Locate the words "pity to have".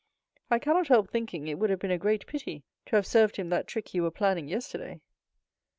2.25-3.05